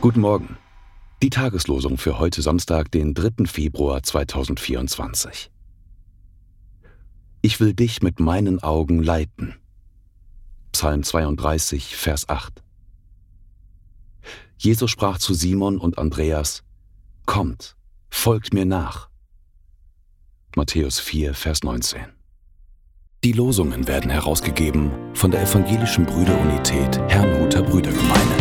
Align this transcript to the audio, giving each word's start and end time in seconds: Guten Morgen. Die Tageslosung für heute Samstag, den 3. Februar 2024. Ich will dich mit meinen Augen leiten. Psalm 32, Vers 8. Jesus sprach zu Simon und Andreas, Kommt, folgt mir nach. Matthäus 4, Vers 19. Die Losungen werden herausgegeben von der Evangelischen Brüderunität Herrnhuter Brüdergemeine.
Guten 0.00 0.20
Morgen. 0.20 0.56
Die 1.24 1.30
Tageslosung 1.30 1.98
für 1.98 2.20
heute 2.20 2.40
Samstag, 2.40 2.92
den 2.92 3.14
3. 3.14 3.46
Februar 3.46 4.00
2024. 4.00 5.50
Ich 7.42 7.58
will 7.58 7.74
dich 7.74 8.00
mit 8.00 8.20
meinen 8.20 8.62
Augen 8.62 9.02
leiten. 9.02 9.56
Psalm 10.70 11.02
32, 11.02 11.96
Vers 11.96 12.28
8. 12.28 12.62
Jesus 14.56 14.88
sprach 14.88 15.18
zu 15.18 15.34
Simon 15.34 15.78
und 15.78 15.98
Andreas, 15.98 16.62
Kommt, 17.26 17.74
folgt 18.08 18.54
mir 18.54 18.66
nach. 18.66 19.08
Matthäus 20.54 21.00
4, 21.00 21.34
Vers 21.34 21.64
19. 21.64 22.02
Die 23.24 23.32
Losungen 23.32 23.88
werden 23.88 24.12
herausgegeben 24.12 24.92
von 25.14 25.32
der 25.32 25.42
Evangelischen 25.42 26.06
Brüderunität 26.06 27.00
Herrnhuter 27.08 27.62
Brüdergemeine. 27.62 28.37